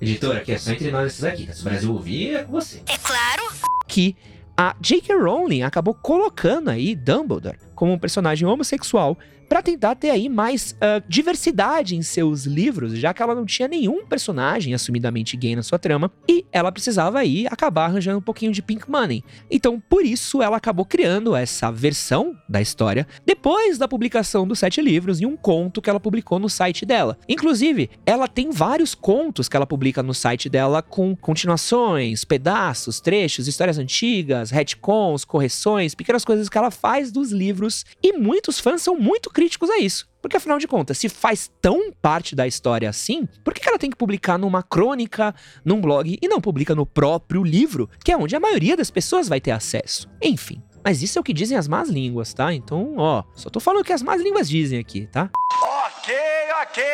Editora, 0.00 0.38
aqui 0.38 0.52
é 0.52 0.58
só 0.58 0.72
entre 0.72 0.90
nós 0.90 1.12
esses 1.12 1.24
aqui. 1.24 1.46
tá? 1.46 1.52
Se 1.52 1.60
o 1.60 1.64
Brasil 1.64 1.92
ouvir, 1.92 2.34
é 2.34 2.42
com 2.44 2.52
você. 2.52 2.82
É 2.86 2.96
claro! 2.98 3.42
que 3.90 4.16
a 4.56 4.74
J.K. 4.80 5.14
Rowling 5.14 5.62
acabou 5.62 5.94
colocando 5.94 6.68
aí 6.68 6.94
Dumbledore 6.94 7.58
como 7.74 7.92
um 7.92 7.98
personagem 7.98 8.46
homossexual 8.46 9.18
para 9.50 9.62
tentar 9.62 9.96
ter 9.96 10.10
aí 10.10 10.28
mais 10.28 10.76
ah, 10.80 11.02
diversidade 11.08 11.96
em 11.96 12.02
seus 12.02 12.44
livros, 12.44 12.96
já 12.96 13.12
que 13.12 13.20
ela 13.20 13.34
não 13.34 13.44
tinha 13.44 13.66
nenhum 13.66 14.06
personagem 14.06 14.72
assumidamente 14.74 15.36
gay 15.36 15.56
na 15.56 15.62
sua 15.64 15.76
trama 15.76 16.08
e 16.28 16.46
ela 16.52 16.70
precisava 16.70 17.18
aí 17.18 17.48
acabar 17.50 17.86
arranjando 17.86 18.18
um 18.18 18.22
pouquinho 18.22 18.52
de 18.52 18.62
pink 18.62 18.88
money. 18.88 19.24
Então, 19.50 19.82
por 19.88 20.04
isso 20.04 20.40
ela 20.40 20.56
acabou 20.56 20.84
criando 20.84 21.34
essa 21.34 21.68
versão 21.72 22.38
da 22.48 22.62
história 22.62 23.08
depois 23.26 23.76
da 23.76 23.88
publicação 23.88 24.46
dos 24.46 24.60
sete 24.60 24.80
livros 24.80 25.20
e 25.20 25.26
um 25.26 25.36
conto 25.36 25.82
que 25.82 25.90
ela 25.90 25.98
publicou 25.98 26.38
no 26.38 26.48
site 26.48 26.86
dela. 26.86 27.18
Inclusive, 27.28 27.90
ela 28.06 28.28
tem 28.28 28.52
vários 28.52 28.94
contos 28.94 29.48
que 29.48 29.56
ela 29.56 29.66
publica 29.66 30.00
no 30.00 30.14
site 30.14 30.48
dela 30.48 30.80
com 30.80 31.16
continuações, 31.16 32.24
pedaços, 32.24 33.00
trechos, 33.00 33.48
histórias 33.48 33.78
antigas, 33.78 34.52
retcons, 34.52 35.24
correções, 35.24 35.92
pequenas 35.92 36.24
coisas 36.24 36.48
que 36.48 36.56
ela 36.56 36.70
faz 36.70 37.10
dos 37.10 37.32
livros 37.32 37.84
e 38.00 38.12
muitos 38.12 38.60
fãs 38.60 38.80
são 38.80 38.96
muito 38.96 39.28
críticos 39.40 39.70
a 39.70 39.78
isso. 39.78 40.06
Porque 40.20 40.36
afinal 40.36 40.58
de 40.58 40.68
contas, 40.68 40.98
se 40.98 41.08
faz 41.08 41.50
tão 41.62 41.90
parte 41.90 42.36
da 42.36 42.46
história 42.46 42.90
assim, 42.90 43.26
por 43.42 43.54
que 43.54 43.66
ela 43.66 43.78
tem 43.78 43.88
que 43.88 43.96
publicar 43.96 44.36
numa 44.36 44.62
crônica, 44.62 45.34
num 45.64 45.80
blog 45.80 46.18
e 46.20 46.28
não 46.28 46.42
publica 46.42 46.74
no 46.74 46.84
próprio 46.84 47.42
livro, 47.42 47.88
que 48.04 48.12
é 48.12 48.16
onde 48.18 48.36
a 48.36 48.40
maioria 48.40 48.76
das 48.76 48.90
pessoas 48.90 49.30
vai 49.30 49.40
ter 49.40 49.52
acesso? 49.52 50.06
Enfim. 50.20 50.62
Mas 50.84 51.02
isso 51.02 51.18
é 51.18 51.20
o 51.20 51.24
que 51.24 51.32
dizem 51.32 51.56
as 51.56 51.66
más 51.66 51.88
línguas, 51.88 52.34
tá? 52.34 52.52
Então, 52.52 52.96
ó, 52.98 53.22
só 53.34 53.48
tô 53.48 53.60
falando 53.60 53.80
o 53.80 53.84
que 53.84 53.94
as 53.94 54.02
más 54.02 54.20
línguas 54.20 54.46
dizem 54.46 54.78
aqui, 54.78 55.06
tá? 55.06 55.30
Ok, 55.62 56.14
Ok. 56.62 56.84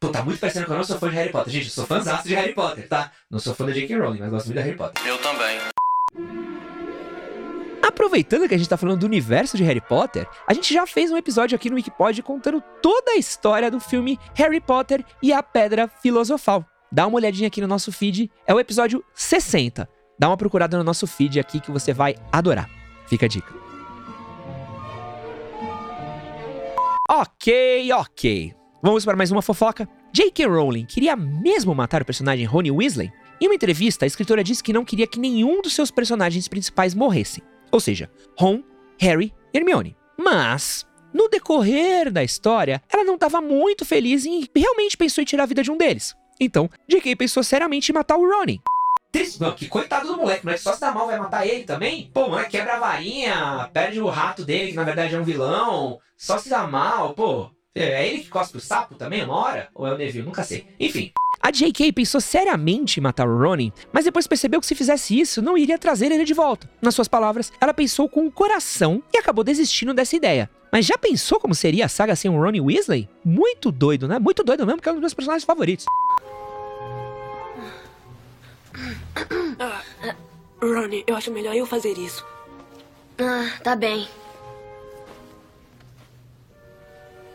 Pô, 0.00 0.08
tá 0.10 0.22
muito 0.22 0.38
parecendo 0.38 0.66
que 0.66 0.72
eu 0.72 0.76
não 0.76 0.84
sou 0.84 0.98
fã 0.98 1.10
de 1.10 1.16
Harry 1.16 1.30
Potter. 1.30 1.52
Gente, 1.52 1.64
eu 1.66 1.70
sou 1.72 1.86
fãzaço 1.86 2.28
de 2.28 2.34
Harry 2.34 2.54
Potter, 2.54 2.88
tá? 2.88 3.10
Não 3.28 3.40
sou 3.40 3.54
fã 3.54 3.66
da 3.66 3.72
J.K. 3.72 3.98
Rowling, 3.98 4.20
mas 4.20 4.30
gosto 4.30 4.46
muito 4.46 4.58
de 4.58 4.62
Harry 4.62 4.76
Potter. 4.76 5.06
Eu 5.06 5.18
também. 5.18 5.58
Aproveitando 7.96 8.46
que 8.46 8.54
a 8.54 8.58
gente 8.58 8.68
tá 8.68 8.76
falando 8.76 9.00
do 9.00 9.06
universo 9.06 9.56
de 9.56 9.64
Harry 9.64 9.80
Potter, 9.80 10.28
a 10.46 10.52
gente 10.52 10.72
já 10.72 10.86
fez 10.86 11.10
um 11.10 11.16
episódio 11.16 11.56
aqui 11.56 11.70
no 11.70 11.76
Wikipod 11.76 12.22
contando 12.22 12.62
toda 12.82 13.12
a 13.12 13.16
história 13.16 13.70
do 13.70 13.80
filme 13.80 14.20
Harry 14.34 14.60
Potter 14.60 15.02
e 15.22 15.32
a 15.32 15.42
Pedra 15.42 15.88
Filosofal. 15.88 16.62
Dá 16.92 17.06
uma 17.06 17.16
olhadinha 17.16 17.46
aqui 17.46 17.62
no 17.62 17.66
nosso 17.66 17.90
feed, 17.90 18.30
é 18.46 18.52
o 18.52 18.60
episódio 18.60 19.02
60. 19.14 19.88
Dá 20.18 20.28
uma 20.28 20.36
procurada 20.36 20.76
no 20.76 20.84
nosso 20.84 21.06
feed 21.06 21.40
aqui 21.40 21.58
que 21.58 21.70
você 21.70 21.94
vai 21.94 22.16
adorar. 22.30 22.68
Fica 23.06 23.24
a 23.24 23.28
dica. 23.30 23.50
Ok, 27.08 27.92
ok. 27.94 28.54
Vamos 28.82 29.06
para 29.06 29.16
mais 29.16 29.30
uma 29.30 29.40
fofoca. 29.40 29.88
J.K. 30.12 30.46
Rowling 30.46 30.84
queria 30.84 31.16
mesmo 31.16 31.74
matar 31.74 32.02
o 32.02 32.04
personagem 32.04 32.44
Rony 32.44 32.70
Weasley? 32.70 33.10
Em 33.40 33.46
uma 33.46 33.54
entrevista, 33.54 34.04
a 34.04 34.06
escritora 34.06 34.44
disse 34.44 34.62
que 34.62 34.74
não 34.74 34.84
queria 34.84 35.06
que 35.06 35.18
nenhum 35.18 35.62
dos 35.62 35.74
seus 35.74 35.90
personagens 35.90 36.46
principais 36.46 36.94
morressem. 36.94 37.42
Ou 37.70 37.80
seja, 37.80 38.10
Ron, 38.38 38.62
Harry 38.98 39.32
e 39.52 39.58
Hermione. 39.58 39.96
Mas, 40.16 40.86
no 41.12 41.28
decorrer 41.28 42.10
da 42.10 42.24
história, 42.24 42.82
ela 42.92 43.04
não 43.04 43.14
estava 43.14 43.40
muito 43.40 43.84
feliz 43.84 44.24
e 44.24 44.50
realmente 44.54 44.96
pensou 44.96 45.22
em 45.22 45.24
tirar 45.24 45.44
a 45.44 45.46
vida 45.46 45.62
de 45.62 45.70
um 45.70 45.76
deles. 45.76 46.14
Então, 46.40 46.70
J.K. 46.88 47.16
pensou 47.16 47.42
seriamente 47.42 47.90
em 47.90 47.94
matar 47.94 48.16
o 48.16 48.28
Ronnie. 48.28 48.60
Triste, 49.10 49.40
não, 49.40 49.52
que 49.52 49.66
coitado 49.66 50.08
do 50.08 50.16
moleque, 50.16 50.46
é 50.46 50.52
que 50.52 50.58
só 50.58 50.74
se 50.74 50.80
dá 50.80 50.92
mal 50.92 51.06
vai 51.06 51.18
matar 51.18 51.46
ele 51.46 51.64
também? 51.64 52.10
Pô, 52.12 52.28
moleque 52.28 52.50
quebra 52.50 52.74
a 52.74 52.78
varinha, 52.78 53.70
perde 53.72 54.00
o 54.00 54.08
rato 54.08 54.44
dele, 54.44 54.70
que 54.70 54.76
na 54.76 54.84
verdade 54.84 55.14
é 55.14 55.18
um 55.18 55.24
vilão, 55.24 55.98
só 56.18 56.36
se 56.36 56.50
dá 56.50 56.66
mal, 56.66 57.14
pô. 57.14 57.50
É 57.74 58.08
ele 58.08 58.22
que 58.22 58.30
cospe 58.30 58.56
o 58.56 58.60
sapo 58.60 58.94
também, 58.94 59.22
uma 59.22 59.36
hora? 59.36 59.68
Ou 59.74 59.86
é 59.86 59.92
o 59.92 59.98
Neville? 59.98 60.24
Nunca 60.24 60.42
sei. 60.42 60.66
Enfim. 60.80 61.12
A 61.46 61.52
J.K. 61.52 61.92
pensou 61.92 62.20
seriamente 62.20 62.98
em 62.98 63.02
matar 63.04 63.28
o 63.28 63.38
Ronnie, 63.38 63.72
mas 63.92 64.04
depois 64.04 64.26
percebeu 64.26 64.58
que 64.58 64.66
se 64.66 64.74
fizesse 64.74 65.16
isso, 65.16 65.40
não 65.40 65.56
iria 65.56 65.78
trazer 65.78 66.10
ele 66.10 66.24
de 66.24 66.34
volta. 66.34 66.68
Nas 66.82 66.92
suas 66.92 67.06
palavras, 67.06 67.52
ela 67.60 67.72
pensou 67.72 68.08
com 68.08 68.26
o 68.26 68.32
coração 68.32 69.00
e 69.14 69.18
acabou 69.18 69.44
desistindo 69.44 69.94
dessa 69.94 70.16
ideia. 70.16 70.50
Mas 70.72 70.86
já 70.86 70.98
pensou 70.98 71.38
como 71.38 71.54
seria 71.54 71.84
a 71.84 71.88
saga 71.88 72.16
sem 72.16 72.28
o 72.28 72.36
Ronnie 72.36 72.60
Weasley? 72.60 73.08
Muito 73.24 73.70
doido, 73.70 74.08
né? 74.08 74.18
Muito 74.18 74.42
doido 74.42 74.66
mesmo, 74.66 74.78
porque 74.78 74.88
é 74.88 74.90
um 74.90 74.96
dos 74.96 75.02
meus 75.02 75.14
personagens 75.14 75.44
favoritos. 75.44 75.86
Ah, 79.60 79.82
Ronnie, 80.60 81.04
eu 81.06 81.14
acho 81.14 81.30
melhor 81.30 81.54
eu 81.54 81.64
fazer 81.64 81.96
isso. 81.96 82.26
Ah, 83.20 83.56
tá 83.62 83.76
bem. 83.76 84.08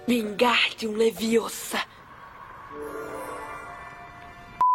Vingar-te 0.06 0.86
um 0.86 0.98
Leviosa. 0.98 1.80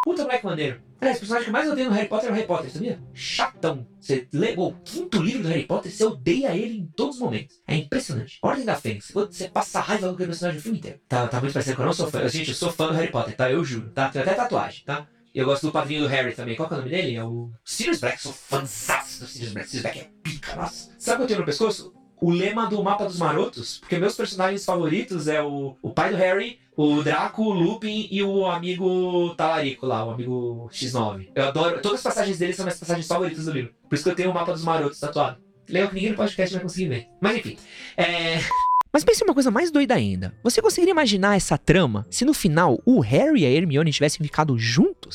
Puta 0.06 0.22
moleque 0.22 0.46
maneiro. 0.46 0.80
Aliás, 1.00 1.16
o 1.16 1.20
personagem 1.20 1.44
que 1.46 1.50
eu 1.50 1.52
mais 1.52 1.68
odeio 1.68 1.88
no 1.88 1.96
Harry 1.96 2.08
Potter 2.08 2.28
é 2.28 2.30
o 2.30 2.34
Harry 2.36 2.46
Potter, 2.46 2.70
sabia? 2.70 3.00
Chatão. 3.12 3.84
Você 4.00 4.28
leu 4.32 4.56
o 4.56 4.72
quinto 4.84 5.20
livro 5.20 5.42
do 5.42 5.48
Harry 5.48 5.64
Potter, 5.64 5.90
você 5.90 6.04
odeia 6.04 6.56
ele 6.56 6.78
em 6.78 6.86
todos 6.86 7.16
os 7.16 7.20
momentos. 7.20 7.56
É 7.66 7.74
impressionante. 7.74 8.38
Ordem 8.40 8.64
da 8.64 8.76
Fênix. 8.76 9.10
Você 9.12 9.48
passa 9.48 9.80
raiva 9.80 10.06
com 10.06 10.14
aquele 10.14 10.28
personagem 10.28 10.60
o 10.60 10.62
filme 10.62 10.78
inteiro. 10.78 11.00
Tá, 11.08 11.26
tá 11.26 11.40
muito 11.40 11.52
parecendo 11.52 11.74
que 11.74 11.82
eu 11.82 11.86
não 11.86 11.92
sou 11.92 12.08
fã. 12.08 12.28
Gente, 12.28 12.50
eu 12.50 12.54
sou 12.54 12.70
fã 12.70 12.86
do 12.86 12.92
Harry 12.92 13.10
Potter, 13.10 13.34
tá? 13.34 13.50
Eu 13.50 13.64
juro, 13.64 13.90
tá? 13.90 14.08
Tenho 14.08 14.24
até 14.24 14.34
tatuagem, 14.34 14.84
tá? 14.84 15.08
Eu 15.34 15.44
gosto 15.44 15.66
do 15.66 15.72
padrinho 15.72 16.02
do 16.02 16.06
Harry 16.06 16.32
também. 16.36 16.54
Qual 16.54 16.68
que 16.68 16.74
é 16.74 16.76
o 16.76 16.80
nome 16.82 16.90
dele? 16.92 17.16
É 17.16 17.24
o 17.24 17.50
Sirius 17.64 17.98
Black. 17.98 18.22
Sou 18.22 18.32
fãzaço 18.32 19.22
do 19.22 19.26
Sirius 19.26 19.54
Black. 19.54 19.68
Sirius 19.68 19.82
Black 19.82 19.98
é 19.98 20.10
pica, 20.22 20.54
nossa. 20.54 20.88
Sabe 21.00 21.16
o 21.16 21.16
que 21.16 21.22
eu 21.24 21.26
tenho 21.26 21.40
no 21.40 21.46
pescoço? 21.46 21.92
O 22.20 22.30
lema 22.30 22.66
do 22.66 22.82
Mapa 22.82 23.04
dos 23.04 23.18
Marotos. 23.18 23.78
Porque 23.78 23.98
meus 23.98 24.16
personagens 24.16 24.64
favoritos 24.64 25.28
é 25.28 25.42
o, 25.42 25.76
o 25.82 25.90
pai 25.90 26.10
do 26.10 26.16
Harry, 26.16 26.58
o 26.76 27.02
Draco, 27.02 27.42
o 27.42 27.52
Lupin 27.52 28.08
e 28.10 28.22
o 28.22 28.46
amigo 28.46 29.34
Talarico 29.34 29.86
lá, 29.86 30.04
o 30.04 30.10
amigo 30.10 30.68
X9. 30.72 31.28
Eu 31.34 31.44
adoro. 31.46 31.80
Todas 31.80 31.98
as 31.98 32.04
passagens 32.04 32.38
dele 32.38 32.52
são 32.52 32.64
minhas 32.64 32.78
passagens 32.78 33.06
favoritas 33.06 33.44
do 33.44 33.52
livro. 33.52 33.74
Por 33.88 33.94
isso 33.94 34.04
que 34.04 34.10
eu 34.10 34.14
tenho 34.14 34.30
o 34.30 34.34
Mapa 34.34 34.52
dos 34.52 34.64
Marotos 34.64 35.00
tatuado. 35.00 35.38
Legal 35.68 35.88
que 35.88 35.94
ninguém 35.94 36.10
no 36.10 36.16
podcast 36.16 36.54
vai 36.54 36.62
conseguir 36.62 36.88
ver. 36.88 37.06
Mas 37.20 37.36
enfim. 37.36 37.56
É. 37.96 38.38
Mas 38.92 39.04
pense 39.04 39.22
uma 39.22 39.34
coisa 39.34 39.50
mais 39.50 39.70
doida 39.70 39.94
ainda. 39.94 40.34
Você 40.42 40.62
conseguiria 40.62 40.92
imaginar 40.92 41.36
essa 41.36 41.58
trama 41.58 42.06
se 42.10 42.24
no 42.24 42.32
final 42.32 42.80
o 42.86 43.00
Harry 43.00 43.42
e 43.42 43.46
a 43.46 43.50
Hermione 43.50 43.92
tivessem 43.92 44.24
ficado 44.24 44.58
juntos? 44.58 45.14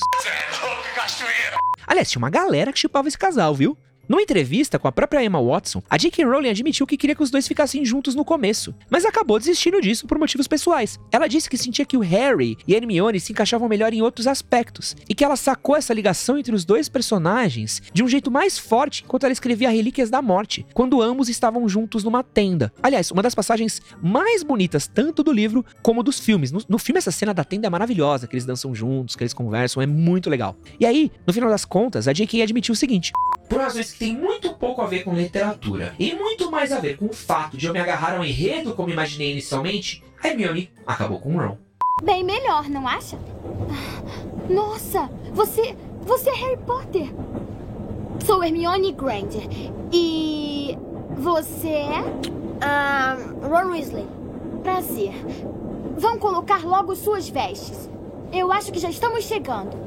Aliás, 1.87 2.09
tinha 2.09 2.19
uma 2.19 2.29
galera 2.29 2.71
que 2.71 2.77
chipava 2.79 3.07
esse 3.07 3.17
casal, 3.17 3.55
viu? 3.55 3.75
Numa 4.11 4.21
entrevista 4.21 4.77
com 4.77 4.89
a 4.89 4.91
própria 4.91 5.23
Emma 5.23 5.41
Watson, 5.41 5.81
a 5.89 5.97
J.K. 5.97 6.25
Rowling 6.25 6.49
admitiu 6.49 6.85
que 6.85 6.97
queria 6.97 7.15
que 7.15 7.23
os 7.23 7.31
dois 7.31 7.47
ficassem 7.47 7.85
juntos 7.85 8.13
no 8.13 8.25
começo, 8.25 8.75
mas 8.89 9.05
acabou 9.05 9.39
desistindo 9.39 9.79
disso 9.79 10.05
por 10.05 10.19
motivos 10.19 10.49
pessoais. 10.49 10.99
Ela 11.09 11.29
disse 11.29 11.49
que 11.49 11.57
sentia 11.57 11.85
que 11.85 11.95
o 11.95 12.01
Harry 12.01 12.57
e 12.67 12.75
Hermione 12.75 13.21
se 13.21 13.31
encaixavam 13.31 13.69
melhor 13.69 13.93
em 13.93 14.01
outros 14.01 14.27
aspectos, 14.27 14.97
e 15.07 15.15
que 15.15 15.23
ela 15.23 15.37
sacou 15.37 15.77
essa 15.77 15.93
ligação 15.93 16.37
entre 16.37 16.53
os 16.53 16.65
dois 16.65 16.89
personagens 16.89 17.81
de 17.93 18.03
um 18.03 18.07
jeito 18.09 18.29
mais 18.29 18.57
forte 18.59 19.05
enquanto 19.05 19.23
ela 19.23 19.31
escrevia 19.31 19.69
Relíquias 19.69 20.09
da 20.09 20.21
Morte, 20.21 20.65
quando 20.73 21.01
ambos 21.01 21.29
estavam 21.29 21.69
juntos 21.69 22.03
numa 22.03 22.21
tenda. 22.21 22.69
Aliás, 22.83 23.11
uma 23.11 23.23
das 23.23 23.33
passagens 23.33 23.81
mais 24.03 24.43
bonitas 24.43 24.87
tanto 24.93 25.23
do 25.23 25.31
livro 25.31 25.63
como 25.81 26.03
dos 26.03 26.19
filmes. 26.19 26.51
No, 26.51 26.61
no 26.67 26.77
filme, 26.77 26.97
essa 26.97 27.11
cena 27.11 27.33
da 27.33 27.45
tenda 27.45 27.67
é 27.67 27.69
maravilhosa, 27.69 28.27
que 28.27 28.33
eles 28.35 28.45
dançam 28.45 28.75
juntos, 28.75 29.15
que 29.15 29.23
eles 29.23 29.33
conversam, 29.33 29.81
é 29.81 29.87
muito 29.87 30.29
legal. 30.29 30.57
E 30.77 30.85
aí, 30.85 31.09
no 31.25 31.31
final 31.31 31.49
das 31.49 31.63
contas, 31.63 32.09
a 32.09 32.11
J.K. 32.11 32.41
admitiu 32.41 32.73
o 32.73 32.75
seguinte: 32.75 33.13
por 33.51 33.59
razões 33.59 33.91
que 33.91 33.99
tem 33.99 34.15
muito 34.15 34.53
pouco 34.53 34.81
a 34.81 34.87
ver 34.87 35.03
com 35.03 35.13
literatura 35.13 35.93
e 35.99 36.15
muito 36.15 36.49
mais 36.49 36.71
a 36.71 36.79
ver 36.79 36.95
com 36.95 37.07
o 37.07 37.13
fato 37.13 37.57
de 37.57 37.65
eu 37.65 37.73
me 37.73 37.79
agarrar 37.79 38.15
ao 38.15 38.23
enredo 38.23 38.73
como 38.73 38.89
imaginei 38.89 39.33
inicialmente, 39.33 40.01
a 40.23 40.29
Hermione 40.29 40.71
acabou 40.87 41.19
com 41.19 41.35
o 41.35 41.37
Ron. 41.37 41.57
Bem 42.01 42.23
melhor, 42.23 42.69
não 42.69 42.87
acha? 42.87 43.19
Nossa, 44.49 45.09
você. 45.33 45.75
Você 46.03 46.29
é 46.29 46.33
Harry 46.33 46.57
Potter. 46.65 47.13
Sou 48.25 48.41
Hermione 48.41 48.93
Granger. 48.93 49.43
E. 49.91 50.77
Você 51.17 51.67
é. 51.67 52.03
Ah, 52.61 53.17
Ron 53.41 53.71
Weasley. 53.71 54.07
Prazer. 54.63 55.13
Vão 55.97 56.17
colocar 56.17 56.63
logo 56.63 56.95
suas 56.95 57.27
vestes. 57.27 57.89
Eu 58.31 58.49
acho 58.49 58.71
que 58.71 58.79
já 58.79 58.89
estamos 58.89 59.25
chegando. 59.25 59.77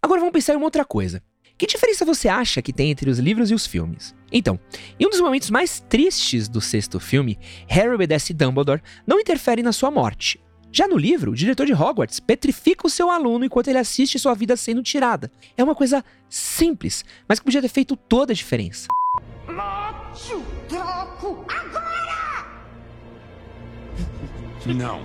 Agora 0.00 0.20
vamos 0.20 0.32
pensar 0.32 0.54
em 0.54 0.56
uma 0.56 0.64
outra 0.64 0.86
coisa. 0.86 1.22
Que 1.62 1.66
diferença 1.68 2.04
você 2.04 2.28
acha 2.28 2.60
que 2.60 2.72
tem 2.72 2.90
entre 2.90 3.08
os 3.08 3.20
livros 3.20 3.48
e 3.48 3.54
os 3.54 3.64
filmes? 3.64 4.12
Então, 4.32 4.58
em 4.98 5.06
um 5.06 5.10
dos 5.10 5.20
momentos 5.20 5.48
mais 5.48 5.78
tristes 5.78 6.48
do 6.48 6.60
sexto 6.60 6.98
filme, 6.98 7.38
Harry 7.68 7.94
obedece 7.94 8.34
Dumbledore, 8.34 8.82
não 9.06 9.20
interfere 9.20 9.62
na 9.62 9.70
sua 9.70 9.88
morte. 9.88 10.40
Já 10.72 10.88
no 10.88 10.98
livro, 10.98 11.30
o 11.30 11.34
diretor 11.36 11.64
de 11.64 11.72
Hogwarts 11.72 12.18
petrifica 12.18 12.84
o 12.84 12.90
seu 12.90 13.08
aluno 13.08 13.44
enquanto 13.44 13.68
ele 13.68 13.78
assiste 13.78 14.18
sua 14.18 14.34
vida 14.34 14.56
sendo 14.56 14.82
tirada. 14.82 15.30
É 15.56 15.62
uma 15.62 15.76
coisa 15.76 16.04
simples, 16.28 17.04
mas 17.28 17.38
que 17.38 17.44
podia 17.44 17.62
ter 17.62 17.68
feito 17.68 17.94
toda 17.94 18.32
a 18.32 18.34
diferença. 18.34 18.88
Mate 19.46 20.34
o 20.34 20.44
Draco 20.68 21.46
agora! 21.48 22.44
Não. 24.66 25.00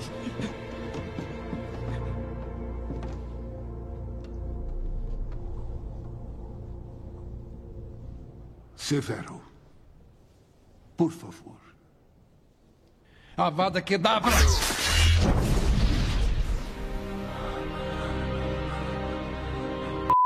Severo. 8.88 9.41
Por 10.96 11.12
favor. 11.12 11.60
Avada 13.36 13.82
Kedavra! 13.82 14.32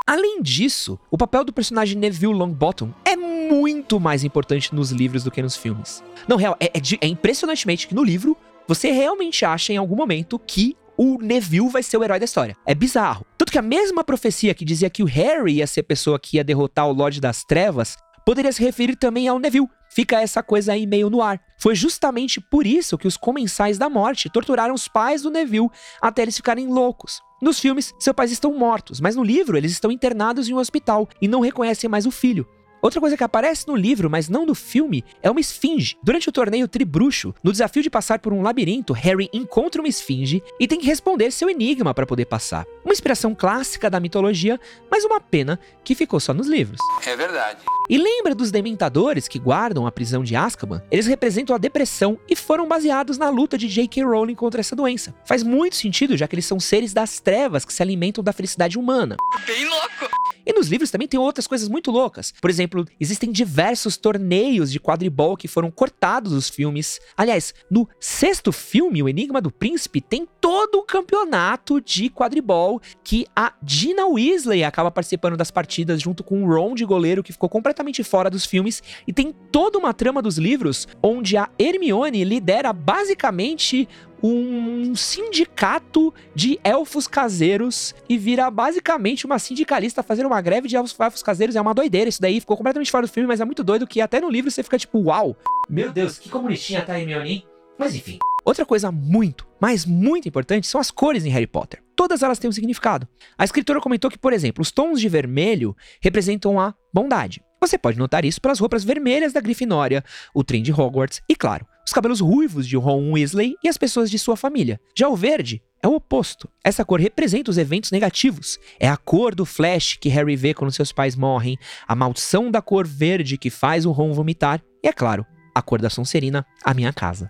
Além 0.05 0.43
disso, 0.43 0.99
o 1.09 1.17
papel 1.17 1.43
do 1.43 1.51
personagem 1.51 1.97
Neville 1.97 2.35
Longbottom 2.35 2.93
é 3.03 3.15
muito 3.15 3.99
mais 3.99 4.23
importante 4.23 4.75
nos 4.75 4.91
livros 4.91 5.23
do 5.23 5.31
que 5.31 5.41
nos 5.41 5.57
filmes. 5.57 6.03
Não, 6.27 6.37
real, 6.37 6.55
é, 6.59 6.65
é, 6.67 6.81
é 7.01 7.07
impressionantemente 7.07 7.87
que 7.87 7.95
no 7.95 8.03
livro 8.03 8.37
você 8.67 8.91
realmente 8.91 9.43
acha 9.43 9.73
em 9.73 9.77
algum 9.77 9.95
momento 9.95 10.37
que 10.37 10.77
o 10.95 11.17
Neville 11.19 11.67
vai 11.67 11.81
ser 11.81 11.97
o 11.97 12.03
herói 12.03 12.19
da 12.19 12.25
história. 12.25 12.55
É 12.63 12.75
bizarro. 12.75 13.25
Tanto 13.39 13.51
que 13.51 13.57
a 13.57 13.63
mesma 13.63 14.03
profecia 14.03 14.53
que 14.53 14.63
dizia 14.63 14.87
que 14.87 15.01
o 15.01 15.07
Harry 15.07 15.53
ia 15.53 15.65
ser 15.65 15.79
a 15.79 15.83
pessoa 15.83 16.19
que 16.19 16.37
ia 16.37 16.43
derrotar 16.43 16.87
o 16.87 16.93
Lorde 16.93 17.19
das 17.19 17.43
Trevas 17.43 17.97
poderia 18.25 18.51
se 18.51 18.61
referir 18.61 18.95
também 18.95 19.27
ao 19.27 19.39
Neville. 19.39 19.69
Fica 19.89 20.21
essa 20.21 20.41
coisa 20.41 20.71
aí 20.73 20.87
meio 20.87 21.09
no 21.09 21.21
ar. 21.21 21.39
Foi 21.57 21.75
justamente 21.75 22.39
por 22.39 22.65
isso 22.65 22.97
que 22.97 23.07
os 23.07 23.17
comensais 23.17 23.77
da 23.77 23.89
morte 23.89 24.29
torturaram 24.29 24.73
os 24.73 24.87
pais 24.87 25.21
do 25.21 25.29
Neville 25.29 25.69
até 26.01 26.21
eles 26.21 26.37
ficarem 26.37 26.67
loucos. 26.67 27.21
Nos 27.41 27.59
filmes, 27.59 27.93
seus 27.99 28.15
pais 28.15 28.31
estão 28.31 28.53
mortos, 28.57 29.01
mas 29.01 29.15
no 29.15 29.23
livro 29.23 29.57
eles 29.57 29.71
estão 29.71 29.91
internados 29.91 30.47
em 30.47 30.53
um 30.53 30.59
hospital 30.59 31.09
e 31.21 31.27
não 31.27 31.41
reconhecem 31.41 31.89
mais 31.89 32.05
o 32.05 32.11
filho. 32.11 32.47
Outra 32.81 32.99
coisa 32.99 33.15
que 33.15 33.23
aparece 33.23 33.67
no 33.67 33.75
livro, 33.75 34.09
mas 34.09 34.27
não 34.27 34.45
no 34.45 34.55
filme, 34.55 35.05
é 35.21 35.29
uma 35.29 35.39
esfinge. 35.39 35.97
Durante 36.01 36.27
o 36.29 36.31
torneio 36.31 36.67
Tribruxo, 36.67 37.33
no 37.43 37.51
desafio 37.51 37.83
de 37.83 37.89
passar 37.89 38.19
por 38.19 38.33
um 38.33 38.41
labirinto, 38.41 38.91
Harry 38.93 39.29
encontra 39.31 39.81
uma 39.81 39.87
esfinge 39.87 40.41
e 40.59 40.67
tem 40.67 40.79
que 40.79 40.87
responder 40.87 41.31
seu 41.31 41.49
enigma 41.49 41.93
para 41.93 42.07
poder 42.07 42.25
passar. 42.25 42.65
Uma 42.83 42.93
inspiração 42.93 43.35
clássica 43.35 43.89
da 43.89 43.99
mitologia, 43.99 44.59
mas 44.89 45.05
uma 45.05 45.21
pena 45.21 45.59
que 45.83 45.93
ficou 45.93 46.19
só 46.19 46.33
nos 46.33 46.47
livros. 46.47 46.79
É 47.05 47.15
verdade. 47.15 47.59
E 47.87 47.97
lembra 47.97 48.33
dos 48.33 48.51
dementadores 48.51 49.27
que 49.27 49.37
guardam 49.37 49.85
a 49.85 49.91
prisão 49.91 50.23
de 50.23 50.35
Azkaban? 50.35 50.81
Eles 50.89 51.05
representam 51.05 51.55
a 51.55 51.59
depressão 51.59 52.17
e 52.27 52.35
foram 52.35 52.67
baseados 52.67 53.17
na 53.17 53.29
luta 53.29 53.57
de 53.57 53.67
J.K. 53.67 54.03
Rowling 54.03 54.35
contra 54.35 54.61
essa 54.61 54.75
doença. 54.75 55.13
Faz 55.25 55.43
muito 55.43 55.75
sentido, 55.75 56.17
já 56.17 56.27
que 56.27 56.33
eles 56.33 56.45
são 56.45 56.59
seres 56.59 56.93
das 56.93 57.19
trevas 57.19 57.65
que 57.65 57.73
se 57.73 57.83
alimentam 57.83 58.23
da 58.23 58.33
felicidade 58.33 58.79
humana. 58.79 59.17
Bem 59.45 59.65
louco. 59.67 60.09
E 60.45 60.53
nos 60.53 60.67
livros 60.67 60.91
também 60.91 61.07
tem 61.07 61.19
outras 61.19 61.47
coisas 61.47 61.67
muito 61.67 61.91
loucas. 61.91 62.33
Por 62.41 62.49
exemplo, 62.49 62.85
existem 62.99 63.31
diversos 63.31 63.97
torneios 63.97 64.71
de 64.71 64.79
quadribol 64.79 65.37
que 65.37 65.47
foram 65.47 65.71
cortados 65.71 66.31
dos 66.31 66.49
filmes. 66.49 66.99
Aliás, 67.15 67.53
no 67.69 67.87
sexto 67.99 68.51
filme, 68.51 69.03
O 69.03 69.09
Enigma 69.09 69.41
do 69.41 69.51
Príncipe, 69.51 70.01
tem 70.01 70.27
todo 70.39 70.75
o 70.75 70.83
campeonato 70.83 71.79
de 71.79 72.09
quadribol 72.09 72.81
que 73.03 73.25
a 73.35 73.53
Gina 73.65 74.07
Weasley 74.07 74.63
acaba 74.63 74.91
participando 74.91 75.37
das 75.37 75.51
partidas 75.51 76.01
junto 76.01 76.23
com 76.23 76.43
o 76.43 76.47
Ron 76.47 76.75
de 76.75 76.85
goleiro 76.85 77.23
que 77.23 77.31
ficou 77.31 77.49
completamente 77.49 78.03
fora 78.03 78.29
dos 78.29 78.45
filmes 78.45 78.81
e 79.07 79.13
tem 79.13 79.33
toda 79.51 79.77
uma 79.77 79.93
trama 79.93 80.21
dos 80.21 80.37
livros 80.37 80.87
onde 81.01 81.37
a 81.37 81.49
Hermione 81.59 82.23
lidera 82.23 82.73
basicamente 82.73 83.87
um 84.23 84.95
sindicato 84.95 86.13
de 86.35 86.59
elfos 86.63 87.07
caseiros 87.07 87.95
e 88.07 88.17
vira 88.17 88.49
basicamente 88.51 89.25
uma 89.25 89.39
sindicalista 89.39 90.03
fazendo 90.03 90.27
uma 90.27 90.41
greve 90.41 90.67
de 90.67 90.75
elfos, 90.75 91.23
caseiros. 91.23 91.55
É 91.55 91.61
uma 91.61 91.73
doideira 91.73 92.09
isso 92.09 92.21
daí, 92.21 92.39
ficou 92.39 92.57
completamente 92.57 92.91
fora 92.91 93.07
do 93.07 93.11
filme, 93.11 93.27
mas 93.27 93.39
é 93.39 93.45
muito 93.45 93.63
doido 93.63 93.87
que 93.87 94.01
até 94.01 94.19
no 94.19 94.29
livro 94.29 94.51
você 94.51 94.63
fica 94.63 94.77
tipo, 94.77 94.99
uau. 94.99 95.35
Meu 95.69 95.91
Deus, 95.91 96.19
que 96.19 96.29
comunistinha 96.29 96.81
tá 96.81 96.99
Hermione, 96.99 97.45
Mas 97.77 97.95
enfim. 97.95 98.19
Outra 98.43 98.65
coisa 98.65 98.91
muito, 98.91 99.47
mas 99.59 99.85
muito 99.85 100.27
importante 100.27 100.65
são 100.65 100.81
as 100.81 100.89
cores 100.89 101.25
em 101.25 101.29
Harry 101.29 101.45
Potter. 101.45 101.81
Todas 101.95 102.23
elas 102.23 102.39
têm 102.39 102.49
um 102.49 102.53
significado. 102.53 103.07
A 103.37 103.45
escritora 103.45 103.79
comentou 103.79 104.09
que, 104.09 104.17
por 104.17 104.33
exemplo, 104.33 104.63
os 104.63 104.71
tons 104.71 104.99
de 104.99 105.07
vermelho 105.07 105.75
representam 106.01 106.59
a 106.59 106.73
bondade. 106.91 107.43
Você 107.59 107.77
pode 107.77 107.99
notar 107.99 108.25
isso 108.25 108.41
pelas 108.41 108.59
roupas 108.59 108.83
vermelhas 108.83 109.33
da 109.33 109.39
Grifinória, 109.39 110.03
o 110.33 110.43
trem 110.43 110.63
de 110.63 110.71
Hogwarts 110.71 111.21
e, 111.29 111.35
claro, 111.35 111.67
os 111.85 111.93
cabelos 111.93 112.19
ruivos 112.19 112.67
de 112.67 112.77
Ron 112.77 113.11
Weasley 113.11 113.55
e 113.63 113.69
as 113.69 113.77
pessoas 113.77 114.09
de 114.09 114.19
sua 114.19 114.35
família. 114.35 114.79
Já 114.95 115.07
o 115.09 115.15
verde 115.15 115.61
é 115.81 115.87
o 115.87 115.95
oposto. 115.95 116.49
Essa 116.63 116.85
cor 116.85 116.99
representa 116.99 117.49
os 117.49 117.57
eventos 117.57 117.91
negativos. 117.91 118.59
É 118.79 118.87
a 118.87 118.97
cor 118.97 119.33
do 119.33 119.45
flash 119.45 119.97
que 119.99 120.09
Harry 120.09 120.35
vê 120.35 120.53
quando 120.53 120.71
seus 120.71 120.91
pais 120.91 121.15
morrem, 121.15 121.57
a 121.87 121.95
maldição 121.95 122.51
da 122.51 122.61
cor 122.61 122.85
verde 122.87 123.37
que 123.37 123.49
faz 123.49 123.85
o 123.85 123.91
Ron 123.91 124.13
vomitar 124.13 124.61
e, 124.83 124.87
é 124.87 124.93
claro, 124.93 125.25
a 125.53 125.61
cor 125.61 125.81
da 125.81 125.89
Sonserina, 125.89 126.45
a 126.63 126.73
minha 126.73 126.93
casa. 126.93 127.29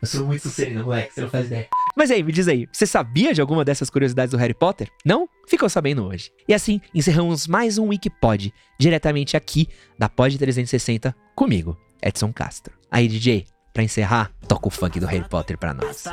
Eu 0.00 0.08
sou 0.08 0.26
muito 0.26 0.42
Sonserina, 0.42 0.82
moleque, 0.82 1.14
você 1.14 1.20
não 1.20 1.30
faz 1.30 1.46
ideia. 1.46 1.68
Mas 1.96 2.10
aí, 2.10 2.24
me 2.24 2.32
diz 2.32 2.48
aí, 2.48 2.66
você 2.72 2.86
sabia 2.86 3.32
de 3.32 3.40
alguma 3.40 3.64
dessas 3.64 3.88
curiosidades 3.88 4.32
do 4.32 4.36
Harry 4.36 4.54
Potter? 4.54 4.88
Não? 5.04 5.28
Ficou 5.46 5.68
sabendo 5.68 6.04
hoje. 6.04 6.32
E 6.48 6.54
assim, 6.54 6.80
encerramos 6.92 7.46
mais 7.46 7.78
um 7.78 7.88
Wikipod, 7.88 8.52
diretamente 8.80 9.36
aqui 9.36 9.68
da 9.96 10.08
Pod 10.08 10.36
360, 10.36 11.14
comigo, 11.36 11.78
Edson 12.02 12.32
Castro. 12.32 12.74
Aí, 12.90 13.06
DJ, 13.06 13.46
pra 13.72 13.82
encerrar, 13.82 14.30
toca 14.46 14.68
o 14.68 14.70
funk 14.70 15.00
do 15.00 15.06
Harry 15.06 15.28
Potter 15.28 15.56
pra 15.56 15.72
nós. 15.74 16.04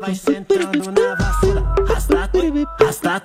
Vai 0.00 0.14
sentando 0.14 0.90
na 0.90 1.14
vassoura, 1.14 1.74
rasta, 1.88 2.30
rasta, 2.80 3.22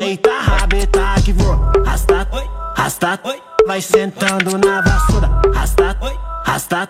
eita 0.00 0.40
rabeta 0.40 1.14
que 1.24 1.32
vou, 1.32 1.56
rasta, 1.84 2.28
rasta, 2.76 3.20
vai 3.66 3.80
sentando 3.80 4.58
na 4.58 4.80
vassoura, 4.80 5.28
rasta, 5.52 5.96
rasta, 6.44 6.88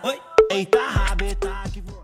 eita 0.50 0.78
rabeta 0.78 1.50
que 1.72 1.80
vou. 1.80 2.00